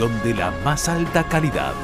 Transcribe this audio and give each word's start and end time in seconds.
De 0.00 0.32
la 0.34 0.50
más 0.64 0.88
alta 0.88 1.22
calidad. 1.24 1.74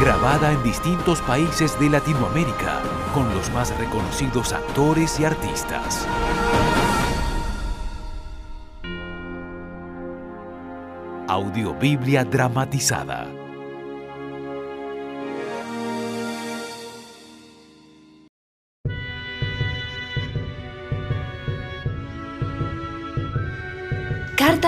Grabada 0.00 0.52
en 0.52 0.62
distintos 0.62 1.20
países 1.22 1.78
de 1.80 1.90
Latinoamérica 1.90 2.82
con 3.12 3.34
los 3.34 3.50
más 3.52 3.76
reconocidos 3.78 4.52
actores 4.52 5.18
y 5.18 5.24
artistas. 5.24 6.06
Audiobiblia 11.26 12.24
dramatizada. 12.24 13.26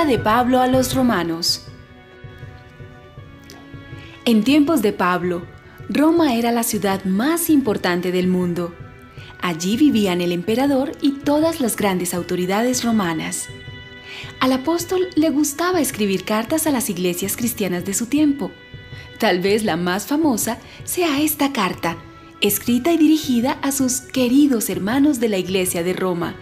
De 0.06 0.18
Pablo 0.18 0.60
a 0.60 0.68
los 0.68 0.94
romanos. 0.94 1.66
En 4.24 4.44
tiempos 4.44 4.80
de 4.82 4.92
Pablo, 4.92 5.44
Roma 5.88 6.34
era 6.34 6.52
la 6.52 6.62
ciudad 6.62 7.04
más 7.04 7.50
importante 7.50 8.12
del 8.12 8.28
mundo. 8.28 8.74
Allí 9.40 9.76
vivían 9.76 10.20
el 10.20 10.32
emperador 10.32 10.92
y 11.00 11.12
todas 11.12 11.60
las 11.60 11.76
grandes 11.76 12.14
autoridades 12.14 12.84
romanas. 12.84 13.48
Al 14.38 14.52
apóstol 14.52 15.08
le 15.16 15.30
gustaba 15.30 15.80
escribir 15.80 16.24
cartas 16.24 16.66
a 16.66 16.70
las 16.70 16.88
iglesias 16.88 17.36
cristianas 17.36 17.84
de 17.84 17.94
su 17.94 18.06
tiempo. 18.06 18.52
Tal 19.18 19.40
vez 19.40 19.64
la 19.64 19.76
más 19.76 20.06
famosa 20.06 20.58
sea 20.84 21.20
esta 21.20 21.52
carta, 21.52 21.96
escrita 22.40 22.92
y 22.92 22.96
dirigida 22.96 23.58
a 23.62 23.72
sus 23.72 24.00
queridos 24.00 24.70
hermanos 24.70 25.18
de 25.18 25.28
la 25.28 25.38
iglesia 25.38 25.82
de 25.82 25.94
Roma. 25.94 26.36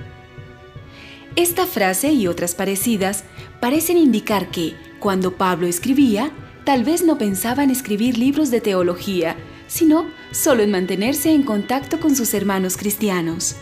Esta 1.36 1.66
frase 1.66 2.12
y 2.12 2.26
otras 2.28 2.54
parecidas 2.54 3.24
parecen 3.60 3.98
indicar 3.98 4.50
que, 4.50 4.74
cuando 5.00 5.36
Pablo 5.36 5.66
escribía, 5.66 6.30
tal 6.64 6.84
vez 6.84 7.04
no 7.04 7.18
pensaba 7.18 7.64
en 7.64 7.70
escribir 7.70 8.18
libros 8.18 8.50
de 8.50 8.60
teología, 8.60 9.36
sino 9.66 10.06
solo 10.30 10.62
en 10.62 10.70
mantenerse 10.70 11.32
en 11.32 11.42
contacto 11.42 11.98
con 11.98 12.14
sus 12.14 12.34
hermanos 12.34 12.76
cristianos. 12.76 13.56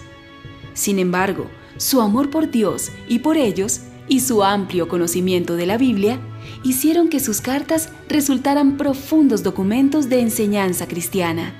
Sin 0.74 0.98
embargo, 0.98 1.50
su 1.78 2.00
amor 2.00 2.30
por 2.30 2.50
Dios 2.50 2.90
y 3.08 3.20
por 3.20 3.36
ellos, 3.36 3.80
y 4.06 4.20
su 4.20 4.44
amplio 4.44 4.88
conocimiento 4.88 5.56
de 5.56 5.64
la 5.64 5.78
Biblia, 5.78 6.20
hicieron 6.62 7.08
que 7.08 7.20
sus 7.20 7.40
cartas 7.40 7.88
resultaran 8.08 8.76
profundos 8.76 9.42
documentos 9.42 10.10
de 10.10 10.20
enseñanza 10.20 10.86
cristiana. 10.86 11.54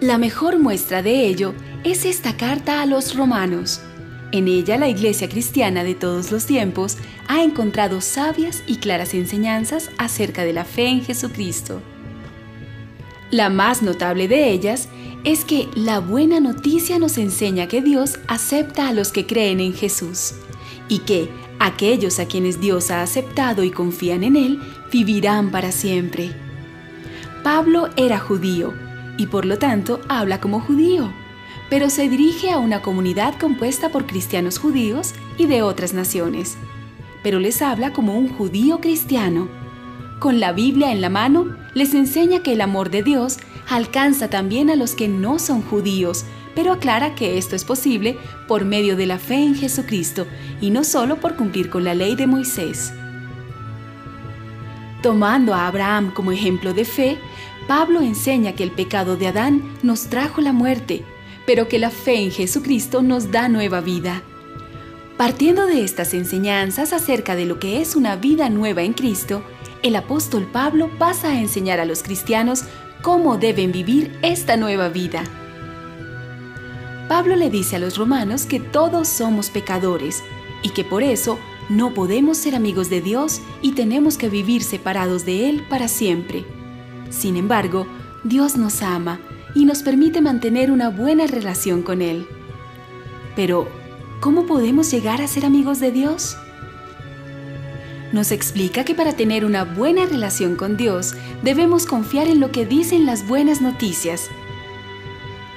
La 0.00 0.18
mejor 0.18 0.58
muestra 0.58 1.02
de 1.02 1.26
ello 1.26 1.54
es 1.84 2.04
esta 2.04 2.36
carta 2.36 2.82
a 2.82 2.86
los 2.86 3.14
romanos. 3.14 3.80
En 4.30 4.46
ella 4.46 4.76
la 4.76 4.88
Iglesia 4.88 5.28
cristiana 5.28 5.84
de 5.84 5.94
todos 5.94 6.30
los 6.30 6.44
tiempos 6.44 6.98
ha 7.28 7.42
encontrado 7.42 8.02
sabias 8.02 8.62
y 8.66 8.76
claras 8.76 9.14
enseñanzas 9.14 9.90
acerca 9.96 10.44
de 10.44 10.52
la 10.52 10.66
fe 10.66 10.88
en 10.88 11.02
Jesucristo. 11.02 11.80
La 13.30 13.48
más 13.48 13.82
notable 13.82 14.28
de 14.28 14.50
ellas 14.50 14.88
es 15.24 15.44
que 15.44 15.68
la 15.74 16.00
buena 16.00 16.40
noticia 16.40 16.98
nos 16.98 17.16
enseña 17.16 17.68
que 17.68 17.80
Dios 17.80 18.18
acepta 18.28 18.88
a 18.88 18.92
los 18.92 19.12
que 19.12 19.26
creen 19.26 19.60
en 19.60 19.72
Jesús 19.72 20.34
y 20.88 21.00
que 21.00 21.28
aquellos 21.58 22.18
a 22.18 22.26
quienes 22.26 22.60
Dios 22.60 22.90
ha 22.90 23.02
aceptado 23.02 23.64
y 23.64 23.70
confían 23.70 24.24
en 24.24 24.36
Él 24.36 24.60
vivirán 24.92 25.50
para 25.50 25.72
siempre. 25.72 26.32
Pablo 27.42 27.88
era 27.96 28.18
judío 28.18 28.74
y 29.16 29.26
por 29.26 29.46
lo 29.46 29.58
tanto 29.58 30.00
habla 30.08 30.38
como 30.38 30.60
judío 30.60 31.12
pero 31.70 31.90
se 31.90 32.08
dirige 32.08 32.50
a 32.50 32.58
una 32.58 32.82
comunidad 32.82 33.38
compuesta 33.38 33.90
por 33.90 34.06
cristianos 34.06 34.58
judíos 34.58 35.14
y 35.36 35.46
de 35.46 35.62
otras 35.62 35.92
naciones. 35.92 36.56
Pero 37.22 37.40
les 37.40 37.62
habla 37.62 37.92
como 37.92 38.16
un 38.16 38.28
judío 38.28 38.80
cristiano. 38.80 39.48
Con 40.18 40.40
la 40.40 40.52
Biblia 40.52 40.92
en 40.92 41.00
la 41.00 41.10
mano, 41.10 41.56
les 41.74 41.94
enseña 41.94 42.42
que 42.42 42.52
el 42.52 42.60
amor 42.60 42.90
de 42.90 43.02
Dios 43.02 43.38
alcanza 43.68 44.30
también 44.30 44.70
a 44.70 44.76
los 44.76 44.94
que 44.94 45.08
no 45.08 45.38
son 45.38 45.62
judíos, 45.62 46.24
pero 46.54 46.72
aclara 46.72 47.14
que 47.14 47.38
esto 47.38 47.54
es 47.54 47.64
posible 47.64 48.16
por 48.48 48.64
medio 48.64 48.96
de 48.96 49.06
la 49.06 49.18
fe 49.18 49.36
en 49.36 49.54
Jesucristo 49.54 50.26
y 50.60 50.70
no 50.70 50.84
solo 50.84 51.20
por 51.20 51.36
cumplir 51.36 51.70
con 51.70 51.84
la 51.84 51.94
ley 51.94 52.16
de 52.16 52.26
Moisés. 52.26 52.92
Tomando 55.02 55.54
a 55.54 55.68
Abraham 55.68 56.12
como 56.12 56.32
ejemplo 56.32 56.74
de 56.74 56.84
fe, 56.84 57.18
Pablo 57.68 58.00
enseña 58.00 58.54
que 58.54 58.64
el 58.64 58.72
pecado 58.72 59.16
de 59.16 59.28
Adán 59.28 59.62
nos 59.82 60.08
trajo 60.08 60.40
la 60.40 60.52
muerte, 60.52 61.04
pero 61.48 61.66
que 61.66 61.78
la 61.78 61.88
fe 61.88 62.16
en 62.16 62.30
Jesucristo 62.30 63.00
nos 63.00 63.30
da 63.30 63.48
nueva 63.48 63.80
vida. 63.80 64.22
Partiendo 65.16 65.64
de 65.64 65.82
estas 65.82 66.12
enseñanzas 66.12 66.92
acerca 66.92 67.36
de 67.36 67.46
lo 67.46 67.58
que 67.58 67.80
es 67.80 67.96
una 67.96 68.16
vida 68.16 68.50
nueva 68.50 68.82
en 68.82 68.92
Cristo, 68.92 69.42
el 69.82 69.96
apóstol 69.96 70.46
Pablo 70.52 70.90
pasa 70.98 71.30
a 71.30 71.40
enseñar 71.40 71.80
a 71.80 71.86
los 71.86 72.02
cristianos 72.02 72.64
cómo 73.00 73.38
deben 73.38 73.72
vivir 73.72 74.14
esta 74.20 74.58
nueva 74.58 74.90
vida. 74.90 75.24
Pablo 77.08 77.34
le 77.34 77.48
dice 77.48 77.76
a 77.76 77.78
los 77.78 77.96
romanos 77.96 78.44
que 78.44 78.60
todos 78.60 79.08
somos 79.08 79.48
pecadores 79.48 80.22
y 80.62 80.68
que 80.74 80.84
por 80.84 81.02
eso 81.02 81.38
no 81.70 81.94
podemos 81.94 82.36
ser 82.36 82.56
amigos 82.56 82.90
de 82.90 83.00
Dios 83.00 83.40
y 83.62 83.72
tenemos 83.72 84.18
que 84.18 84.28
vivir 84.28 84.62
separados 84.62 85.24
de 85.24 85.48
Él 85.48 85.64
para 85.70 85.88
siempre. 85.88 86.44
Sin 87.08 87.38
embargo, 87.38 87.86
Dios 88.22 88.58
nos 88.58 88.82
ama 88.82 89.18
y 89.54 89.64
nos 89.64 89.82
permite 89.82 90.20
mantener 90.20 90.70
una 90.70 90.90
buena 90.90 91.26
relación 91.26 91.82
con 91.82 92.02
Él. 92.02 92.26
Pero, 93.36 93.68
¿cómo 94.20 94.46
podemos 94.46 94.90
llegar 94.90 95.22
a 95.22 95.28
ser 95.28 95.44
amigos 95.44 95.80
de 95.80 95.92
Dios? 95.92 96.36
Nos 98.12 98.32
explica 98.32 98.84
que 98.84 98.94
para 98.94 99.12
tener 99.12 99.44
una 99.44 99.64
buena 99.64 100.06
relación 100.06 100.56
con 100.56 100.76
Dios 100.76 101.14
debemos 101.42 101.84
confiar 101.84 102.26
en 102.26 102.40
lo 102.40 102.50
que 102.50 102.64
dicen 102.64 103.04
las 103.04 103.26
buenas 103.28 103.60
noticias. 103.60 104.28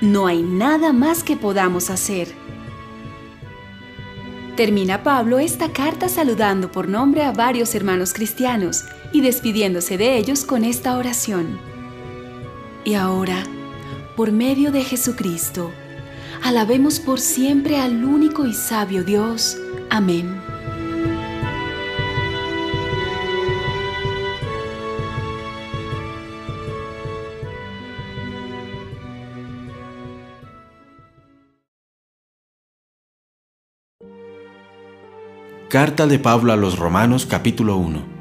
No 0.02 0.28
hay 0.28 0.42
nada 0.42 0.94
más 0.94 1.24
que 1.24 1.38
podamos 1.38 1.90
hacer. 1.90 2.28
Termina 4.58 5.02
Pablo 5.02 5.40
esta 5.40 5.72
carta 5.72 6.10
saludando 6.10 6.72
por 6.72 6.90
nombre 6.90 7.24
a 7.24 7.32
varios 7.32 7.74
hermanos 7.74 8.14
cristianos 8.14 8.84
y 9.14 9.22
despidiéndose 9.22 9.98
de 9.98 10.18
ellos 10.18 10.44
con 10.44 10.66
esta 10.66 10.98
oración. 10.98 11.58
Y 12.84 12.96
ahora, 12.96 13.44
por 14.16 14.32
medio 14.32 14.72
de 14.72 14.84
Jesucristo. 14.84 15.72
Alabemos 16.44 17.00
por 17.00 17.20
siempre 17.20 17.78
al 17.78 18.04
único 18.04 18.46
y 18.46 18.54
sabio 18.54 19.04
Dios. 19.04 19.58
Amén. 19.90 20.42
Carta 35.70 36.06
de 36.06 36.20
Pablo 36.20 36.52
a 36.52 36.58
los 36.58 36.78
Romanos 36.78 37.26
capítulo 37.26 37.78
1 37.78 38.12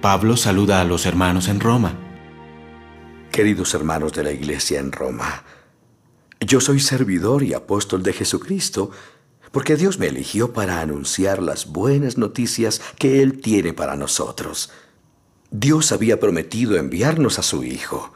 Pablo 0.00 0.36
saluda 0.36 0.80
a 0.80 0.84
los 0.84 1.04
hermanos 1.04 1.48
en 1.48 1.58
Roma. 1.58 2.05
Queridos 3.36 3.74
hermanos 3.74 4.14
de 4.14 4.22
la 4.22 4.32
iglesia 4.32 4.80
en 4.80 4.92
Roma, 4.92 5.44
yo 6.40 6.58
soy 6.58 6.80
servidor 6.80 7.42
y 7.42 7.52
apóstol 7.52 8.02
de 8.02 8.14
Jesucristo 8.14 8.90
porque 9.52 9.76
Dios 9.76 9.98
me 9.98 10.06
eligió 10.06 10.54
para 10.54 10.80
anunciar 10.80 11.42
las 11.42 11.66
buenas 11.66 12.16
noticias 12.16 12.80
que 12.98 13.20
Él 13.20 13.42
tiene 13.42 13.74
para 13.74 13.94
nosotros. 13.94 14.70
Dios 15.50 15.92
había 15.92 16.18
prometido 16.18 16.78
enviarnos 16.78 17.38
a 17.38 17.42
su 17.42 17.62
Hijo. 17.62 18.14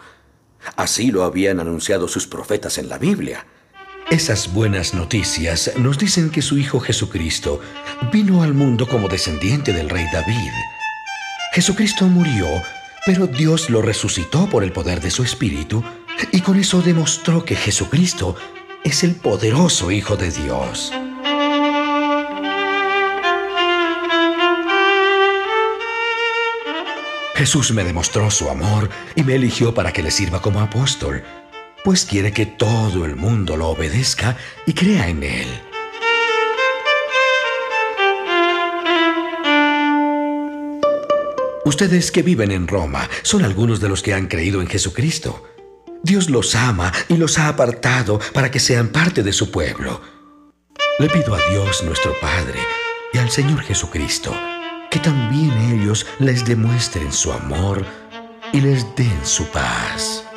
Así 0.77 1.11
lo 1.11 1.25
habían 1.25 1.61
anunciado 1.61 2.09
sus 2.09 2.27
profetas 2.27 2.79
en 2.79 2.89
la 2.89 2.97
Biblia. 2.97 3.47
Esas 4.11 4.55
buenas 4.55 4.95
noticias 4.95 5.73
nos 5.77 5.99
dicen 5.99 6.31
que 6.31 6.41
su 6.41 6.57
Hijo 6.57 6.81
Jesucristo 6.81 7.61
vino 8.11 8.43
al 8.43 8.55
mundo 8.55 8.89
como 8.89 9.07
descendiente 9.07 9.75
del 9.75 9.91
rey 9.91 10.07
David. 10.15 10.51
Jesucristo 11.53 12.07
murió, 12.07 12.47
pero 13.07 13.27
Dios 13.27 13.71
lo 13.71 13.83
resucitó 13.83 14.49
por 14.49 14.65
el 14.65 14.73
poder 14.73 15.01
de 15.01 15.11
su 15.11 15.23
Espíritu 15.23 15.83
y 16.33 16.41
con 16.41 16.59
eso 16.59 16.83
demostró 16.83 17.45
que 17.45 17.57
Jesucristo 17.57 18.37
es 18.85 19.05
el 19.05 19.15
poderoso 19.15 19.91
Hijo 19.91 20.17
de 20.17 20.31
Dios. 20.31 20.93
Jesús 27.35 27.73
me 27.73 27.85
demostró 27.85 28.31
su 28.31 28.51
amor 28.51 28.91
y 29.15 29.23
me 29.23 29.37
eligió 29.37 29.73
para 29.73 29.93
que 29.93 30.03
le 30.03 30.11
sirva 30.11 30.43
como 30.43 30.61
apóstol, 30.61 31.25
pues 31.83 32.05
quiere 32.05 32.33
que 32.33 32.45
todo 32.45 33.07
el 33.07 33.17
mundo 33.17 33.57
lo 33.57 33.69
obedezca 33.69 34.37
y 34.67 34.75
crea 34.75 35.09
en 35.09 35.23
él. 35.23 35.70
Ustedes 41.65 42.11
que 42.11 42.23
viven 42.23 42.53
en 42.53 42.67
Roma 42.67 43.09
son 43.23 43.45
algunos 43.45 43.81
de 43.81 43.89
los 43.89 44.03
que 44.03 44.15
han 44.15 44.29
creído 44.29 44.63
en 44.63 44.67
Jesucristo. 44.67 45.45
Dios 46.03 46.31
los 46.31 46.55
ama 46.55 46.91
y 47.09 47.19
los 47.19 47.39
ha 47.39 47.49
apartado 47.49 48.19
para 48.33 48.51
que 48.51 48.59
sean 48.59 48.89
parte 48.89 49.23
de 49.23 49.33
su 49.33 49.51
pueblo. 49.51 50.01
Le 50.99 51.09
pido 51.09 51.35
a 51.35 51.41
Dios 51.51 51.83
nuestro 51.85 52.15
Padre 52.21 52.59
y 53.13 53.19
al 53.19 53.31
Señor 53.31 53.61
Jesucristo 53.61 54.35
que 54.91 54.99
también 54.99 55.53
ellos 55.73 56.07
les 56.19 56.45
demuestren 56.45 57.13
su 57.13 57.33
amor 57.33 57.85
y 58.53 58.61
les 58.61 58.85
den 58.97 59.25
su 59.25 59.47
paz. 59.47 60.30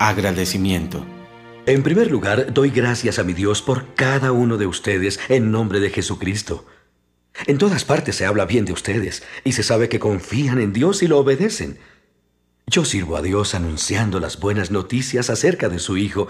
Agradecimiento. 0.00 1.04
En 1.66 1.82
primer 1.82 2.10
lugar, 2.10 2.54
doy 2.54 2.70
gracias 2.70 3.18
a 3.18 3.22
mi 3.22 3.34
Dios 3.34 3.60
por 3.60 3.94
cada 3.94 4.32
uno 4.32 4.56
de 4.56 4.66
ustedes 4.66 5.20
en 5.28 5.52
nombre 5.52 5.78
de 5.78 5.90
Jesucristo. 5.90 6.64
En 7.46 7.58
todas 7.58 7.84
partes 7.84 8.16
se 8.16 8.24
habla 8.24 8.46
bien 8.46 8.64
de 8.64 8.72
ustedes 8.72 9.22
y 9.44 9.52
se 9.52 9.62
sabe 9.62 9.90
que 9.90 9.98
confían 9.98 10.58
en 10.58 10.72
Dios 10.72 11.02
y 11.02 11.06
lo 11.06 11.18
obedecen. 11.18 11.78
Yo 12.66 12.86
sirvo 12.86 13.18
a 13.18 13.20
Dios 13.20 13.54
anunciando 13.54 14.20
las 14.20 14.40
buenas 14.40 14.70
noticias 14.70 15.28
acerca 15.28 15.68
de 15.68 15.78
su 15.78 15.98
Hijo 15.98 16.28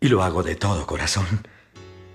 y 0.00 0.08
lo 0.08 0.22
hago 0.22 0.42
de 0.42 0.54
todo 0.54 0.86
corazón. 0.86 1.46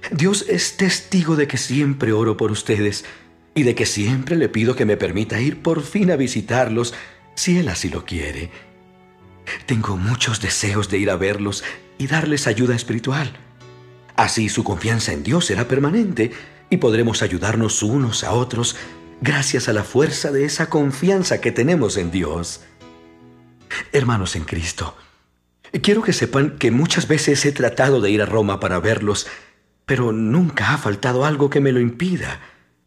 Dios 0.10 0.48
es 0.50 0.78
testigo 0.78 1.36
de 1.36 1.48
que 1.48 1.58
siempre 1.58 2.12
oro 2.12 2.38
por 2.38 2.52
ustedes 2.52 3.06
y 3.54 3.62
de 3.62 3.76
que 3.76 3.86
siempre 3.86 4.36
le 4.36 4.50
pido 4.50 4.76
que 4.76 4.86
me 4.86 4.98
permita 4.98 5.40
ir 5.40 5.62
por 5.62 5.84
fin 5.84 6.10
a 6.10 6.16
visitarlos 6.16 6.96
si 7.36 7.60
Él 7.60 7.70
así 7.70 7.90
lo 7.90 8.04
quiere. 8.04 8.50
Tengo 9.66 9.98
muchos 9.98 10.42
deseos 10.42 10.90
de 10.90 10.98
ir 10.98 11.10
a 11.10 11.18
verlos 11.18 11.64
y 11.98 12.08
darles 12.08 12.48
ayuda 12.48 12.76
espiritual. 12.76 13.32
Así 14.16 14.50
su 14.50 14.64
confianza 14.64 15.14
en 15.14 15.24
Dios 15.24 15.46
será 15.46 15.68
permanente 15.68 16.32
y 16.70 16.78
podremos 16.78 17.22
ayudarnos 17.22 17.84
unos 17.84 18.24
a 18.24 18.32
otros 18.32 18.76
gracias 19.22 19.70
a 19.70 19.74
la 19.74 19.84
fuerza 19.84 20.32
de 20.32 20.46
esa 20.46 20.70
confianza 20.70 21.42
que 21.42 21.52
tenemos 21.52 21.98
en 21.98 22.12
Dios. 22.12 22.62
Hermanos 23.92 24.36
en 24.36 24.44
Cristo, 24.44 24.96
quiero 25.82 26.02
que 26.02 26.14
sepan 26.14 26.58
que 26.58 26.72
muchas 26.72 27.08
veces 27.08 27.46
he 27.46 27.52
tratado 27.52 28.02
de 28.02 28.12
ir 28.12 28.22
a 28.22 28.26
Roma 28.26 28.60
para 28.60 28.80
verlos, 28.80 29.28
pero 29.86 30.12
nunca 30.12 30.74
ha 30.74 30.78
faltado 30.78 31.26
algo 31.26 31.50
que 31.50 31.62
me 31.62 31.72
lo 31.72 31.80
impida. 31.80 32.42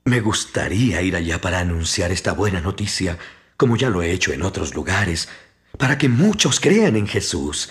Me 0.05 0.21
gustaría 0.21 1.03
ir 1.03 1.17
allá 1.17 1.41
para 1.41 1.61
anunciar 1.61 2.11
esta 2.11 2.33
buena 2.33 2.61
noticia, 2.61 3.19
como 3.57 3.77
ya 3.77 3.91
lo 3.91 4.03
he 4.03 4.13
hecho 4.13 4.33
en 4.33 4.43
otros 4.43 4.75
lugares, 4.75 5.29
para 5.81 5.97
que 5.97 6.11
muchos 6.11 6.61
crean 6.61 6.95
en 6.95 7.09
Jesús. 7.09 7.71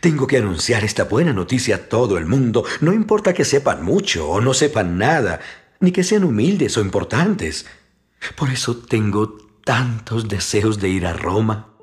Tengo 0.00 0.28
que 0.28 0.38
anunciar 0.38 0.84
esta 0.84 1.04
buena 1.04 1.32
noticia 1.32 1.74
a 1.74 1.88
todo 1.88 2.16
el 2.16 2.26
mundo, 2.26 2.64
no 2.80 2.92
importa 2.92 3.34
que 3.34 3.44
sepan 3.44 3.84
mucho 3.84 4.28
o 4.28 4.40
no 4.40 4.54
sepan 4.54 4.98
nada, 4.98 5.40
ni 5.80 5.90
que 5.90 6.04
sean 6.04 6.22
humildes 6.22 6.76
o 6.76 6.80
importantes. 6.80 7.66
Por 8.36 8.50
eso 8.50 8.76
tengo 8.76 9.36
tantos 9.64 10.28
deseos 10.28 10.78
de 10.78 10.90
ir 10.90 11.06
a 11.06 11.12
Roma. 11.12 11.74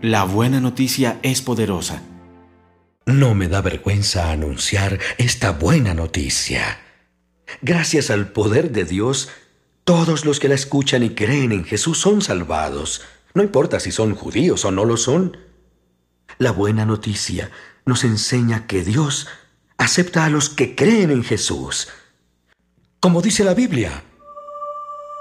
La 0.00 0.24
buena 0.24 0.58
noticia 0.58 1.18
es 1.22 1.42
poderosa. 1.42 2.02
No 3.04 3.34
me 3.34 3.48
da 3.48 3.60
vergüenza 3.60 4.30
anunciar 4.30 4.98
esta 5.18 5.52
buena 5.52 5.92
noticia. 5.92 6.78
Gracias 7.60 8.10
al 8.10 8.32
poder 8.32 8.70
de 8.70 8.84
Dios, 8.84 9.28
todos 9.88 10.26
los 10.26 10.38
que 10.38 10.50
la 10.50 10.54
escuchan 10.54 11.02
y 11.02 11.14
creen 11.14 11.50
en 11.50 11.64
Jesús 11.64 11.96
son 11.96 12.20
salvados. 12.20 13.00
No 13.32 13.42
importa 13.42 13.80
si 13.80 13.90
son 13.90 14.14
judíos 14.14 14.66
o 14.66 14.70
no 14.70 14.84
lo 14.84 14.98
son. 14.98 15.38
La 16.36 16.50
buena 16.50 16.84
noticia 16.84 17.50
nos 17.86 18.04
enseña 18.04 18.66
que 18.66 18.84
Dios 18.84 19.28
acepta 19.78 20.26
a 20.26 20.28
los 20.28 20.50
que 20.50 20.74
creen 20.74 21.10
en 21.10 21.24
Jesús. 21.24 21.88
Como 23.00 23.22
dice 23.22 23.44
la 23.44 23.54
Biblia, 23.54 24.04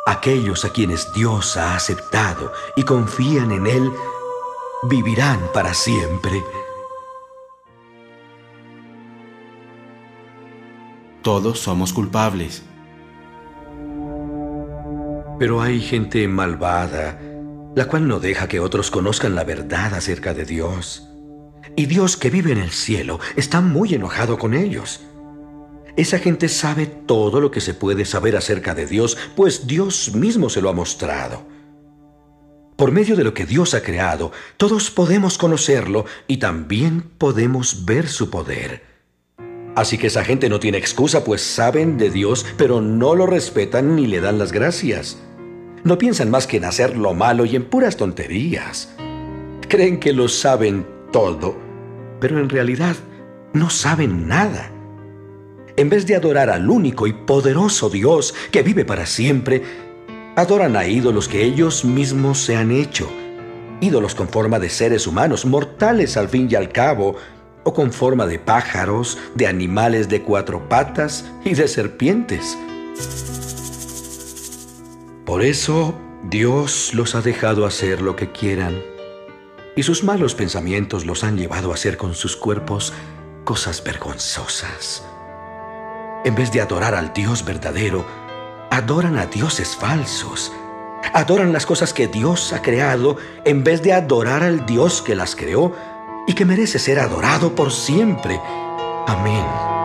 aquellos 0.06 0.66
a 0.66 0.74
quienes 0.74 1.14
Dios 1.14 1.56
ha 1.56 1.74
aceptado 1.74 2.52
y 2.76 2.84
confían 2.84 3.54
en 3.54 3.68
Él, 3.68 3.90
vivirán 4.84 5.40
para 5.54 5.74
siempre. 5.74 6.44
Todos 11.22 11.58
somos 11.58 11.94
culpables. 11.94 12.64
Pero 15.40 15.62
hay 15.62 15.82
gente 15.82 16.28
malvada 16.28 17.20
la 17.78 17.86
cual 17.86 18.08
no 18.08 18.20
deja 18.20 18.48
que 18.48 18.60
otros 18.60 18.90
conozcan 18.90 19.36
la 19.36 19.44
verdad 19.44 19.94
acerca 19.94 20.34
de 20.34 20.46
Dios. 20.46 21.08
Y 21.76 21.86
Dios 21.86 22.18
que 22.18 22.32
vive 22.32 22.52
en 22.52 22.58
el 22.58 22.72
cielo 22.72 23.20
está 23.36 23.62
muy 23.62 23.94
enojado 23.94 24.40
con 24.40 24.56
ellos. 24.56 25.02
Esa 25.96 26.18
gente 26.18 26.50
sabe 26.50 26.88
todo 26.88 27.40
lo 27.40 27.52
que 27.52 27.62
se 27.62 27.76
puede 27.76 28.06
saber 28.06 28.36
acerca 28.36 28.74
de 28.74 28.88
Dios, 28.88 29.16
pues 29.36 29.68
Dios 29.68 30.16
mismo 30.16 30.50
se 30.50 30.60
lo 30.60 30.70
ha 30.70 30.74
mostrado. 30.74 31.46
Por 32.78 32.92
medio 32.92 33.16
de 33.16 33.24
lo 33.24 33.36
que 33.36 33.46
Dios 33.46 33.76
ha 33.76 33.84
creado, 33.84 34.32
todos 34.58 34.90
podemos 34.90 35.38
conocerlo 35.38 36.06
y 36.26 36.38
también 36.38 37.04
podemos 37.20 37.86
ver 37.86 38.08
su 38.08 38.32
poder. 38.32 38.82
Así 39.76 40.00
que 40.00 40.08
esa 40.08 40.26
gente 40.26 40.50
no 40.50 40.60
tiene 40.60 40.80
excusa, 40.80 41.24
pues 41.24 41.44
saben 41.44 42.00
de 42.00 42.10
Dios, 42.10 42.44
pero 42.58 42.82
no 42.82 43.14
lo 43.14 43.28
respetan 43.28 43.96
ni 43.96 44.08
le 44.08 44.20
dan 44.20 44.40
las 44.40 44.52
gracias. 44.52 45.20
No 45.88 45.98
piensan 45.98 46.30
más 46.30 46.48
que 46.48 46.58
en 46.58 46.66
hacer 46.66 46.98
lo 46.98 47.14
malo 47.14 47.46
y 47.46 47.56
en 47.56 47.64
puras 47.64 47.96
tonterías. 47.96 48.90
Creen 49.70 50.02
que 50.02 50.12
lo 50.12 50.28
saben 50.28 50.86
todo, 51.14 51.56
pero 52.20 52.38
en 52.42 52.50
realidad 52.50 52.98
no 53.54 53.70
saben 53.70 54.28
nada. 54.28 54.70
En 55.78 55.88
vez 55.88 56.06
de 56.06 56.18
adorar 56.18 56.50
al 56.50 56.70
único 56.70 57.08
y 57.08 57.14
poderoso 57.14 57.90
Dios 57.90 58.36
que 58.52 58.64
vive 58.64 58.84
para 58.84 59.06
siempre, 59.06 59.64
adoran 60.36 60.76
a 60.76 60.86
ídolos 60.86 61.30
que 61.30 61.46
ellos 61.46 61.86
mismos 61.86 62.40
se 62.40 62.58
han 62.58 62.72
hecho. 62.72 63.10
Ídolos 63.80 64.14
con 64.14 64.28
forma 64.28 64.60
de 64.60 64.70
seres 64.70 65.08
humanos, 65.08 65.46
mortales 65.46 66.18
al 66.18 66.28
fin 66.28 66.50
y 66.52 66.56
al 66.56 66.70
cabo, 66.74 67.16
o 67.64 67.74
con 67.74 67.94
forma 67.94 68.28
de 68.28 68.40
pájaros, 68.40 69.18
de 69.36 69.48
animales 69.48 70.10
de 70.10 70.22
cuatro 70.22 70.68
patas 70.68 71.24
y 71.46 71.54
de 71.54 71.66
serpientes. 71.70 72.58
Por 75.28 75.44
eso 75.44 75.94
Dios 76.24 76.94
los 76.94 77.14
ha 77.14 77.22
dejado 77.22 77.66
hacer 77.66 78.02
lo 78.02 78.16
que 78.16 78.32
quieran, 78.32 78.82
y 79.76 79.84
sus 79.84 80.06
malos 80.06 80.36
pensamientos 80.36 81.06
los 81.06 81.26
han 81.26 81.38
llevado 81.38 81.72
a 81.72 81.74
hacer 81.74 81.98
con 81.98 82.16
sus 82.16 82.38
cuerpos 82.38 82.94
cosas 83.44 83.84
vergonzosas. 83.84 85.04
En 86.24 86.34
vez 86.34 86.54
de 86.54 86.62
adorar 86.62 86.96
al 86.96 87.14
Dios 87.14 87.44
verdadero, 87.44 88.06
adoran 88.72 89.18
a 89.18 89.26
dioses 89.26 89.76
falsos. 89.76 90.54
Adoran 91.14 91.52
las 91.52 91.66
cosas 91.66 91.92
que 91.94 92.08
Dios 92.08 92.54
ha 92.54 92.62
creado 92.62 93.18
en 93.44 93.66
vez 93.66 93.84
de 93.84 93.92
adorar 93.92 94.44
al 94.44 94.66
Dios 94.66 95.02
que 95.02 95.14
las 95.14 95.36
creó 95.36 95.76
y 96.26 96.36
que 96.36 96.46
merece 96.46 96.80
ser 96.80 97.00
adorado 97.00 97.54
por 97.54 97.74
siempre. 97.74 98.40
Amén. 99.08 99.77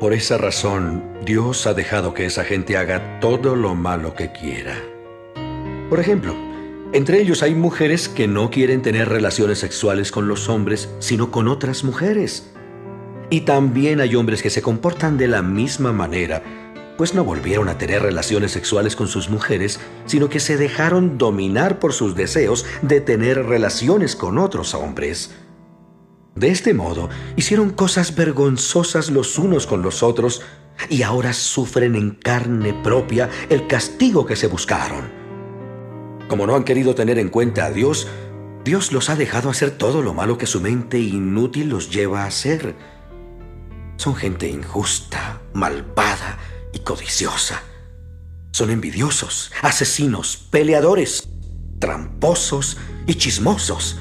Por 0.00 0.12
esa 0.12 0.38
razón, 0.38 1.04
Dios 1.24 1.68
ha 1.68 1.74
dejado 1.74 2.14
que 2.14 2.26
esa 2.26 2.44
gente 2.44 2.76
haga 2.76 3.20
todo 3.20 3.54
lo 3.54 3.76
malo 3.76 4.14
que 4.14 4.32
quiera. 4.32 4.76
Por 5.88 6.00
ejemplo, 6.00 6.34
entre 6.92 7.20
ellos 7.20 7.44
hay 7.44 7.54
mujeres 7.54 8.08
que 8.08 8.26
no 8.26 8.50
quieren 8.50 8.82
tener 8.82 9.08
relaciones 9.08 9.60
sexuales 9.60 10.10
con 10.10 10.26
los 10.26 10.48
hombres, 10.48 10.88
sino 10.98 11.30
con 11.30 11.46
otras 11.46 11.84
mujeres. 11.84 12.50
Y 13.30 13.42
también 13.42 14.00
hay 14.00 14.16
hombres 14.16 14.42
que 14.42 14.50
se 14.50 14.62
comportan 14.62 15.16
de 15.16 15.28
la 15.28 15.42
misma 15.42 15.92
manera, 15.92 16.42
pues 16.98 17.14
no 17.14 17.22
volvieron 17.24 17.68
a 17.68 17.78
tener 17.78 18.02
relaciones 18.02 18.50
sexuales 18.50 18.96
con 18.96 19.06
sus 19.06 19.30
mujeres, 19.30 19.78
sino 20.06 20.28
que 20.28 20.40
se 20.40 20.56
dejaron 20.56 21.18
dominar 21.18 21.78
por 21.78 21.92
sus 21.92 22.16
deseos 22.16 22.66
de 22.82 23.00
tener 23.00 23.46
relaciones 23.46 24.16
con 24.16 24.38
otros 24.38 24.74
hombres. 24.74 25.30
De 26.36 26.48
este 26.48 26.74
modo, 26.74 27.08
hicieron 27.36 27.70
cosas 27.70 28.16
vergonzosas 28.16 29.10
los 29.10 29.38
unos 29.38 29.66
con 29.66 29.82
los 29.82 30.02
otros 30.02 30.42
y 30.88 31.02
ahora 31.02 31.32
sufren 31.32 31.94
en 31.94 32.10
carne 32.10 32.74
propia 32.82 33.30
el 33.48 33.68
castigo 33.68 34.26
que 34.26 34.34
se 34.34 34.48
buscaron. 34.48 35.12
Como 36.28 36.46
no 36.46 36.56
han 36.56 36.64
querido 36.64 36.94
tener 36.94 37.18
en 37.18 37.28
cuenta 37.28 37.66
a 37.66 37.70
Dios, 37.70 38.08
Dios 38.64 38.92
los 38.92 39.10
ha 39.10 39.16
dejado 39.16 39.50
hacer 39.50 39.72
todo 39.72 40.02
lo 40.02 40.14
malo 40.14 40.36
que 40.36 40.46
su 40.46 40.60
mente 40.60 40.98
inútil 40.98 41.68
los 41.68 41.90
lleva 41.90 42.22
a 42.22 42.26
hacer. 42.26 42.74
Son 43.96 44.16
gente 44.16 44.48
injusta, 44.48 45.40
malvada 45.52 46.38
y 46.72 46.80
codiciosa. 46.80 47.62
Son 48.50 48.70
envidiosos, 48.70 49.52
asesinos, 49.62 50.36
peleadores, 50.50 51.28
tramposos 51.78 52.78
y 53.06 53.14
chismosos. 53.14 53.98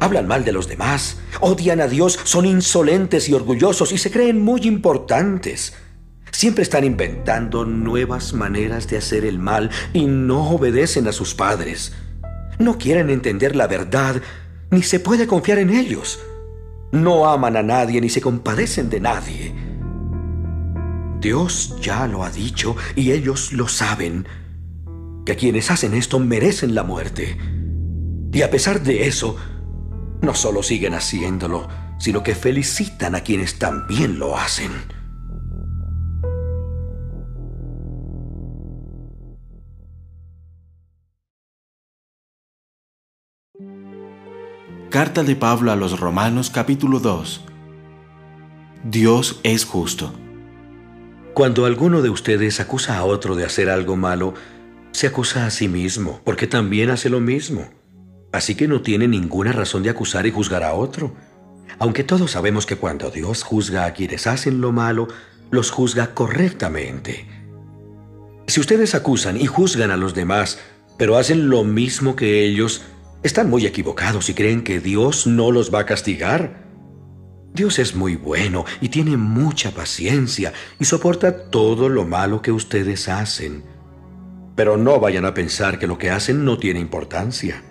Hablan 0.00 0.28
mal 0.28 0.44
de 0.44 0.52
los 0.52 0.68
demás, 0.68 1.18
odian 1.40 1.80
a 1.80 1.88
Dios, 1.88 2.18
son 2.24 2.46
insolentes 2.46 3.28
y 3.28 3.34
orgullosos 3.34 3.92
y 3.92 3.98
se 3.98 4.10
creen 4.10 4.42
muy 4.42 4.62
importantes. 4.62 5.74
Siempre 6.30 6.62
están 6.62 6.84
inventando 6.84 7.64
nuevas 7.64 8.32
maneras 8.32 8.86
de 8.88 8.98
hacer 8.98 9.24
el 9.24 9.38
mal 9.38 9.70
y 9.92 10.06
no 10.06 10.50
obedecen 10.50 11.08
a 11.08 11.12
sus 11.12 11.34
padres. 11.34 11.92
No 12.58 12.78
quieren 12.78 13.10
entender 13.10 13.56
la 13.56 13.66
verdad, 13.66 14.22
ni 14.70 14.82
se 14.82 15.00
puede 15.00 15.26
confiar 15.26 15.58
en 15.58 15.70
ellos. 15.70 16.20
No 16.92 17.28
aman 17.28 17.56
a 17.56 17.62
nadie 17.62 18.00
ni 18.00 18.08
se 18.08 18.20
compadecen 18.20 18.88
de 18.88 19.00
nadie. 19.00 19.54
Dios 21.20 21.76
ya 21.80 22.06
lo 22.06 22.22
ha 22.22 22.30
dicho 22.30 22.76
y 22.94 23.10
ellos 23.10 23.52
lo 23.52 23.66
saben, 23.66 24.26
que 25.26 25.36
quienes 25.36 25.70
hacen 25.70 25.94
esto 25.94 26.18
merecen 26.20 26.74
la 26.74 26.84
muerte. 26.84 27.36
Y 28.32 28.42
a 28.42 28.50
pesar 28.50 28.82
de 28.82 29.08
eso, 29.08 29.36
no 30.22 30.34
solo 30.34 30.62
siguen 30.62 30.94
haciéndolo, 30.94 31.68
sino 31.98 32.22
que 32.22 32.34
felicitan 32.34 33.14
a 33.14 33.20
quienes 33.20 33.58
también 33.58 34.18
lo 34.18 34.36
hacen. 34.36 34.72
Carta 44.90 45.22
de 45.22 45.36
Pablo 45.36 45.70
a 45.70 45.76
los 45.76 46.00
Romanos 46.00 46.50
capítulo 46.50 46.98
2 46.98 47.44
Dios 48.84 49.40
es 49.42 49.64
justo. 49.64 50.14
Cuando 51.34 51.66
alguno 51.66 52.00
de 52.00 52.10
ustedes 52.10 52.58
acusa 52.60 52.96
a 52.96 53.04
otro 53.04 53.34
de 53.34 53.44
hacer 53.44 53.68
algo 53.68 53.96
malo, 53.96 54.34
se 54.92 55.08
acusa 55.08 55.46
a 55.46 55.50
sí 55.50 55.68
mismo, 55.68 56.20
porque 56.24 56.46
también 56.46 56.90
hace 56.90 57.10
lo 57.10 57.20
mismo. 57.20 57.68
Así 58.32 58.54
que 58.54 58.68
no 58.68 58.82
tiene 58.82 59.08
ninguna 59.08 59.52
razón 59.52 59.82
de 59.82 59.90
acusar 59.90 60.26
y 60.26 60.30
juzgar 60.30 60.62
a 60.62 60.74
otro. 60.74 61.14
Aunque 61.78 62.04
todos 62.04 62.32
sabemos 62.32 62.66
que 62.66 62.76
cuando 62.76 63.10
Dios 63.10 63.42
juzga 63.42 63.84
a 63.84 63.92
quienes 63.92 64.26
hacen 64.26 64.60
lo 64.60 64.72
malo, 64.72 65.08
los 65.50 65.70
juzga 65.70 66.14
correctamente. 66.14 67.26
Si 68.46 68.60
ustedes 68.60 68.94
acusan 68.94 69.40
y 69.40 69.46
juzgan 69.46 69.90
a 69.90 69.96
los 69.96 70.14
demás, 70.14 70.58
pero 70.98 71.16
hacen 71.16 71.48
lo 71.48 71.64
mismo 71.64 72.16
que 72.16 72.44
ellos, 72.44 72.82
están 73.22 73.48
muy 73.50 73.66
equivocados 73.66 74.28
y 74.28 74.34
creen 74.34 74.62
que 74.62 74.80
Dios 74.80 75.26
no 75.26 75.50
los 75.50 75.72
va 75.72 75.80
a 75.80 75.86
castigar. 75.86 76.66
Dios 77.52 77.78
es 77.78 77.94
muy 77.94 78.16
bueno 78.16 78.64
y 78.80 78.88
tiene 78.90 79.16
mucha 79.16 79.70
paciencia 79.70 80.52
y 80.78 80.84
soporta 80.84 81.50
todo 81.50 81.88
lo 81.88 82.04
malo 82.04 82.42
que 82.42 82.52
ustedes 82.52 83.08
hacen. 83.08 83.64
Pero 84.54 84.76
no 84.76 85.00
vayan 85.00 85.24
a 85.24 85.34
pensar 85.34 85.78
que 85.78 85.86
lo 85.86 85.98
que 85.98 86.10
hacen 86.10 86.44
no 86.44 86.58
tiene 86.58 86.80
importancia. 86.80 87.62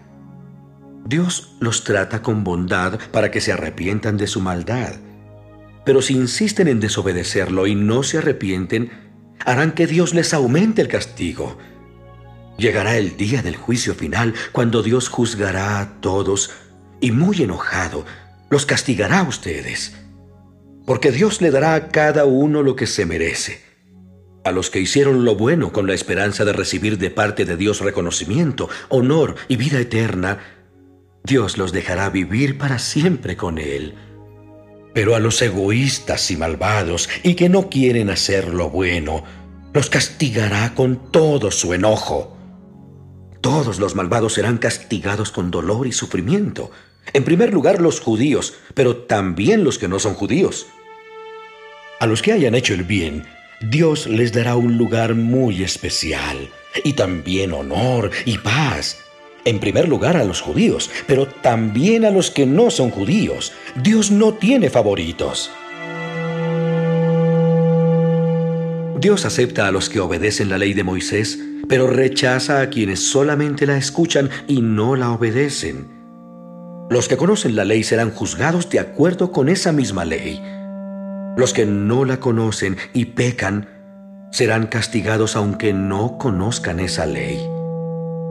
Dios 1.08 1.56
los 1.62 1.86
trata 1.86 2.22
con 2.22 2.44
bondad 2.44 3.00
para 3.12 3.32
que 3.32 3.40
se 3.40 3.54
arrepientan 3.54 4.18
de 4.18 4.28
su 4.28 4.42
maldad. 4.42 4.96
Pero 5.86 6.02
si 6.02 6.14
insisten 6.14 6.68
en 6.68 6.82
desobedecerlo 6.82 7.66
y 7.66 7.76
no 7.76 8.04
se 8.04 8.18
arrepienten, 8.18 8.92
harán 9.46 9.72
que 9.72 9.88
Dios 9.88 10.14
les 10.14 10.34
aumente 10.34 10.82
el 10.82 10.90
castigo. 10.90 11.58
Llegará 12.58 12.98
el 12.98 13.16
día 13.16 13.42
del 13.42 13.56
juicio 13.56 13.96
final 13.96 14.34
cuando 14.52 14.84
Dios 14.84 15.08
juzgará 15.08 15.80
a 15.80 16.02
todos 16.02 16.52
y 17.00 17.12
muy 17.12 17.42
enojado 17.42 18.06
los 18.50 18.66
castigará 18.66 19.20
a 19.20 19.30
ustedes. 19.30 19.96
Porque 20.86 21.12
Dios 21.12 21.42
le 21.42 21.52
dará 21.52 21.76
a 21.76 21.88
cada 21.88 22.26
uno 22.26 22.64
lo 22.64 22.76
que 22.76 22.88
se 22.88 23.06
merece. 23.06 23.62
A 24.44 24.52
los 24.52 24.70
que 24.70 24.80
hicieron 24.82 25.24
lo 25.24 25.36
bueno 25.36 25.72
con 25.72 25.88
la 25.88 25.94
esperanza 25.94 26.44
de 26.44 26.54
recibir 26.54 26.98
de 26.98 27.12
parte 27.12 27.46
de 27.46 27.56
Dios 27.56 27.80
reconocimiento, 27.80 28.70
honor 28.90 29.36
y 29.48 29.58
vida 29.58 29.80
eterna, 29.80 30.57
Dios 31.28 31.58
los 31.58 31.74
dejará 31.74 32.10
vivir 32.10 32.58
para 32.58 32.80
siempre 32.80 33.36
con 33.36 33.58
Él. 33.58 33.96
Pero 34.94 35.14
a 35.14 35.20
los 35.20 35.42
egoístas 35.42 36.32
y 36.32 36.38
malvados 36.38 37.10
y 37.22 37.36
que 37.36 37.50
no 37.50 37.70
quieren 37.70 38.10
hacer 38.10 38.54
lo 38.54 38.70
bueno, 38.70 39.26
los 39.74 39.90
castigará 39.90 40.74
con 40.74 41.12
todo 41.12 41.52
su 41.52 41.74
enojo. 41.74 42.38
Todos 43.42 43.78
los 43.78 43.94
malvados 43.94 44.36
serán 44.36 44.58
castigados 44.58 45.32
con 45.32 45.52
dolor 45.52 45.86
y 45.86 45.92
sufrimiento. 45.92 46.72
En 47.12 47.26
primer 47.26 47.54
lugar 47.54 47.82
los 47.82 48.00
judíos, 48.00 48.54
pero 48.74 48.96
también 48.96 49.66
los 49.66 49.78
que 49.78 49.90
no 49.90 50.00
son 50.00 50.14
judíos. 50.14 50.68
A 52.00 52.08
los 52.08 52.22
que 52.22 52.32
hayan 52.32 52.56
hecho 52.56 52.74
el 52.74 52.84
bien, 52.84 53.26
Dios 53.60 54.08
les 54.08 54.32
dará 54.32 54.56
un 54.56 54.78
lugar 54.78 55.14
muy 55.14 55.62
especial, 55.62 56.50
y 56.86 56.94
también 56.94 57.52
honor 57.52 58.12
y 58.26 58.38
paz 58.38 59.07
en 59.48 59.60
primer 59.60 59.88
lugar 59.88 60.18
a 60.18 60.25
los 60.25 60.42
judíos, 60.42 60.92
pero 61.08 61.25
también 61.25 62.04
a 62.04 62.12
los 62.12 62.32
que 62.32 62.46
no 62.46 62.70
son 62.70 62.89
judíos. 62.89 63.54
Dios 63.82 64.12
no 64.12 64.34
tiene 64.34 64.70
favoritos. 64.70 65.51
Dios 69.00 69.25
acepta 69.25 69.68
a 69.68 69.72
los 69.72 69.89
que 69.89 70.01
obedecen 70.01 70.50
la 70.50 70.58
ley 70.58 70.74
de 70.74 70.84
Moisés, 70.84 71.39
pero 71.70 71.88
rechaza 71.88 72.60
a 72.60 72.70
quienes 72.70 73.00
solamente 73.00 73.66
la 73.66 73.77
escuchan 73.77 74.30
y 74.48 74.62
no 74.62 74.98
la 74.98 75.12
obedecen. 75.12 75.88
Los 76.89 77.08
que 77.08 77.16
conocen 77.16 77.56
la 77.56 77.63
ley 77.63 77.84
serán 77.84 78.12
juzgados 78.12 78.70
de 78.70 78.80
acuerdo 78.80 79.32
con 79.32 79.48
esa 79.48 79.72
misma 79.72 80.04
ley. 80.04 80.42
Los 81.38 81.54
que 81.54 81.66
no 81.66 82.04
la 82.04 82.20
conocen 82.20 82.75
y 82.94 83.06
pecan 83.06 83.70
serán 84.32 84.68
castigados 84.68 85.38
aunque 85.38 85.72
no 85.72 86.18
conozcan 86.18 86.82
esa 86.82 87.06
ley. 87.06 87.57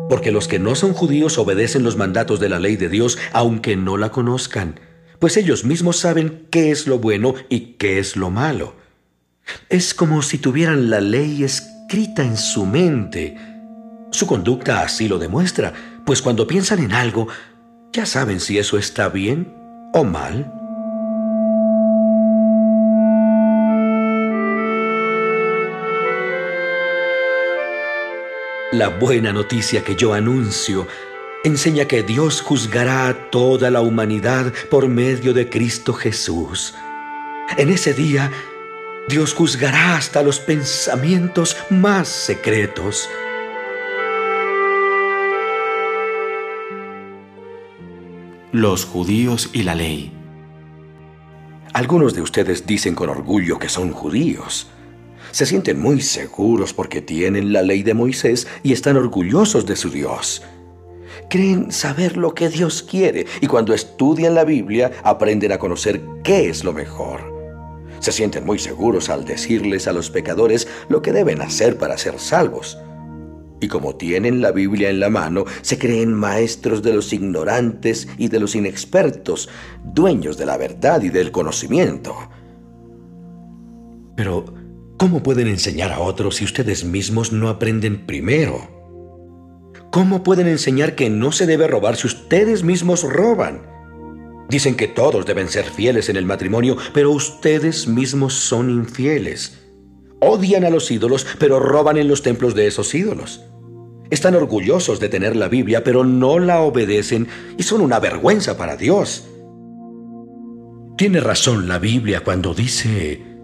Porque 0.08 0.30
los 0.30 0.48
que 0.48 0.58
no 0.58 0.74
son 0.74 0.92
judíos 0.92 1.38
obedecen 1.38 1.82
los 1.82 1.96
mandatos 1.96 2.40
de 2.40 2.48
la 2.48 2.58
ley 2.58 2.76
de 2.76 2.88
Dios 2.88 3.18
aunque 3.32 3.76
no 3.76 3.96
la 3.96 4.10
conozcan, 4.10 4.78
pues 5.18 5.36
ellos 5.36 5.64
mismos 5.64 5.98
saben 5.98 6.46
qué 6.50 6.70
es 6.70 6.86
lo 6.86 6.98
bueno 6.98 7.34
y 7.48 7.74
qué 7.78 7.98
es 7.98 8.16
lo 8.16 8.30
malo. 8.30 8.74
Es 9.68 9.94
como 9.94 10.22
si 10.22 10.38
tuvieran 10.38 10.90
la 10.90 11.00
ley 11.00 11.42
escrita 11.42 12.22
en 12.22 12.36
su 12.36 12.66
mente. 12.66 13.36
Su 14.10 14.26
conducta 14.26 14.82
así 14.82 15.08
lo 15.08 15.18
demuestra, 15.18 15.72
pues 16.04 16.22
cuando 16.22 16.46
piensan 16.46 16.80
en 16.80 16.92
algo, 16.92 17.28
ya 17.92 18.06
saben 18.06 18.40
si 18.40 18.58
eso 18.58 18.78
está 18.78 19.08
bien 19.08 19.52
o 19.92 20.04
mal. 20.04 20.52
La 28.76 28.88
buena 28.88 29.32
noticia 29.32 29.82
que 29.82 29.96
yo 29.96 30.12
anuncio 30.12 30.86
enseña 31.44 31.86
que 31.86 32.02
Dios 32.02 32.42
juzgará 32.42 33.08
a 33.08 33.30
toda 33.30 33.70
la 33.70 33.80
humanidad 33.80 34.52
por 34.68 34.86
medio 34.86 35.32
de 35.32 35.48
Cristo 35.48 35.94
Jesús. 35.94 36.74
En 37.56 37.70
ese 37.70 37.94
día, 37.94 38.30
Dios 39.08 39.32
juzgará 39.32 39.96
hasta 39.96 40.22
los 40.22 40.40
pensamientos 40.40 41.56
más 41.70 42.06
secretos. 42.08 43.08
Los 48.52 48.84
judíos 48.84 49.48
y 49.54 49.62
la 49.62 49.74
ley. 49.74 50.12
Algunos 51.72 52.12
de 52.12 52.20
ustedes 52.20 52.66
dicen 52.66 52.94
con 52.94 53.08
orgullo 53.08 53.58
que 53.58 53.70
son 53.70 53.92
judíos 53.92 54.66
se 55.30 55.46
sienten 55.46 55.80
muy 55.80 56.00
seguros 56.00 56.72
porque 56.72 57.00
tienen 57.00 57.52
la 57.52 57.62
ley 57.62 57.82
de 57.82 57.94
Moisés 57.94 58.46
y 58.62 58.72
están 58.72 58.96
orgullosos 58.96 59.66
de 59.66 59.76
su 59.76 59.90
Dios. 59.90 60.42
Creen 61.28 61.72
saber 61.72 62.16
lo 62.16 62.34
que 62.34 62.48
Dios 62.48 62.82
quiere 62.82 63.26
y 63.40 63.46
cuando 63.46 63.74
estudian 63.74 64.34
la 64.34 64.44
Biblia 64.44 64.92
aprenden 65.02 65.52
a 65.52 65.58
conocer 65.58 66.02
qué 66.22 66.48
es 66.48 66.64
lo 66.64 66.72
mejor. 66.72 67.34
Se 68.00 68.12
sienten 68.12 68.44
muy 68.44 68.58
seguros 68.58 69.08
al 69.08 69.24
decirles 69.24 69.88
a 69.88 69.92
los 69.92 70.10
pecadores 70.10 70.68
lo 70.88 71.02
que 71.02 71.12
deben 71.12 71.40
hacer 71.40 71.78
para 71.78 71.98
ser 71.98 72.18
salvos. 72.18 72.78
Y 73.60 73.68
como 73.68 73.96
tienen 73.96 74.42
la 74.42 74.52
Biblia 74.52 74.90
en 74.90 75.00
la 75.00 75.08
mano, 75.08 75.44
se 75.62 75.78
creen 75.78 76.12
maestros 76.12 76.82
de 76.82 76.92
los 76.92 77.12
ignorantes 77.12 78.06
y 78.18 78.28
de 78.28 78.38
los 78.38 78.54
inexpertos, 78.54 79.48
dueños 79.82 80.36
de 80.36 80.46
la 80.46 80.58
verdad 80.58 81.02
y 81.02 81.08
del 81.08 81.32
conocimiento. 81.32 82.14
Pero 84.14 84.44
¿Cómo 84.98 85.22
pueden 85.22 85.48
enseñar 85.48 85.92
a 85.92 86.00
otros 86.00 86.36
si 86.36 86.44
ustedes 86.44 86.84
mismos 86.84 87.30
no 87.30 87.50
aprenden 87.50 88.06
primero? 88.06 88.76
¿Cómo 89.92 90.22
pueden 90.22 90.48
enseñar 90.48 90.94
que 90.94 91.10
no 91.10 91.32
se 91.32 91.46
debe 91.46 91.66
robar 91.66 91.96
si 91.96 92.06
ustedes 92.06 92.62
mismos 92.62 93.02
roban? 93.02 93.66
Dicen 94.48 94.74
que 94.74 94.88
todos 94.88 95.26
deben 95.26 95.48
ser 95.48 95.66
fieles 95.66 96.08
en 96.08 96.16
el 96.16 96.24
matrimonio, 96.24 96.78
pero 96.94 97.10
ustedes 97.10 97.86
mismos 97.86 98.32
son 98.32 98.70
infieles. 98.70 99.58
Odian 100.20 100.64
a 100.64 100.70
los 100.70 100.90
ídolos, 100.90 101.26
pero 101.38 101.60
roban 101.60 101.98
en 101.98 102.08
los 102.08 102.22
templos 102.22 102.54
de 102.54 102.66
esos 102.66 102.94
ídolos. 102.94 103.44
Están 104.08 104.34
orgullosos 104.34 104.98
de 104.98 105.10
tener 105.10 105.36
la 105.36 105.48
Biblia, 105.48 105.84
pero 105.84 106.04
no 106.04 106.38
la 106.38 106.60
obedecen 106.60 107.28
y 107.58 107.64
son 107.64 107.82
una 107.82 107.98
vergüenza 107.98 108.56
para 108.56 108.76
Dios. 108.76 109.28
Tiene 110.96 111.20
razón 111.20 111.68
la 111.68 111.78
Biblia 111.78 112.24
cuando 112.24 112.54
dice, 112.54 113.35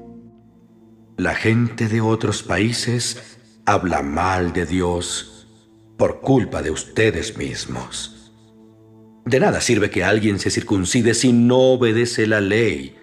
la 1.17 1.35
gente 1.35 1.89
de 1.89 2.01
otros 2.01 2.43
países 2.43 3.39
habla 3.67 4.03
mal 4.03 4.53
de 4.53 4.65
Dios 4.67 5.47
por 5.99 6.21
culpa 6.21 6.63
de 6.63 6.71
ustedes 6.71 7.37
mismos. 7.37 8.33
De 9.25 9.39
nada 9.39 9.61
sirve 9.61 9.91
que 9.91 10.05
alguien 10.05 10.39
se 10.39 10.51
circuncide 10.51 11.15
si 11.15 11.33
no 11.33 11.59
obedece 11.59 12.27
la 12.27 12.41
ley. 12.41 12.97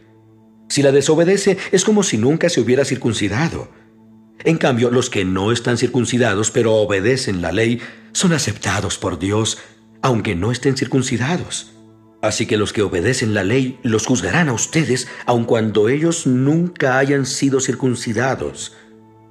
Si 0.69 0.81
la 0.81 0.91
desobedece 0.91 1.57
es 1.71 1.85
como 1.85 2.03
si 2.03 2.17
nunca 2.17 2.49
se 2.49 2.59
hubiera 2.59 2.83
circuncidado. 2.83 3.69
En 4.43 4.57
cambio, 4.57 4.89
los 4.89 5.09
que 5.09 5.23
no 5.23 5.51
están 5.51 5.77
circuncidados 5.77 6.51
pero 6.51 6.75
obedecen 6.75 7.41
la 7.41 7.51
ley 7.51 7.79
son 8.11 8.33
aceptados 8.33 8.97
por 8.97 9.19
Dios, 9.19 9.59
aunque 10.01 10.35
no 10.35 10.51
estén 10.51 10.75
circuncidados. 10.75 11.73
Así 12.21 12.45
que 12.45 12.57
los 12.57 12.73
que 12.73 12.81
obedecen 12.81 13.33
la 13.33 13.43
ley 13.43 13.79
los 13.81 14.05
juzgarán 14.05 14.49
a 14.49 14.53
ustedes, 14.53 15.07
aun 15.25 15.45
cuando 15.45 15.87
ellos 15.87 16.27
nunca 16.27 16.97
hayan 16.97 17.25
sido 17.25 17.61
circuncidados. 17.61 18.75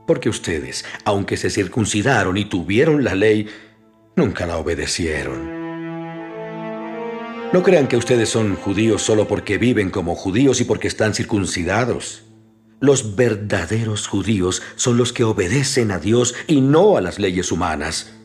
Porque 0.07 0.31
ustedes, 0.31 0.87
aunque 1.05 1.37
se 1.37 1.51
circuncidaron 1.51 2.39
y 2.39 2.47
tuvieron 2.47 3.05
la 3.05 3.15
ley, 3.15 3.49
nunca 4.17 4.47
la 4.47 4.57
obedecieron. 4.57 5.59
No 7.53 7.63
crean 7.63 7.89
que 7.89 7.97
ustedes 7.97 8.31
son 8.31 8.57
judíos 8.57 9.03
solo 9.03 9.29
porque 9.29 9.59
viven 9.59 9.91
como 9.91 10.15
judíos 10.15 10.61
y 10.61 10.65
porque 10.65 10.89
están 10.89 11.15
circuncidados. 11.15 12.25
Los 12.81 13.17
verdaderos 13.17 14.07
judíos 14.07 14.63
son 14.77 14.97
los 14.97 15.13
que 15.13 15.25
obedecen 15.25 15.91
a 15.91 15.99
Dios 15.99 16.35
y 16.47 16.61
no 16.61 16.97
a 16.97 17.01
las 17.01 17.19
leyes 17.19 17.51
humanas. 17.51 18.18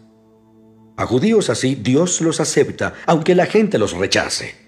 A 0.96 1.06
judíos 1.06 1.50
así 1.50 1.76
Dios 1.76 2.22
los 2.22 2.40
acepta, 2.40 2.94
aunque 3.06 3.36
la 3.36 3.46
gente 3.46 3.78
los 3.78 3.94
rechace. 3.94 4.63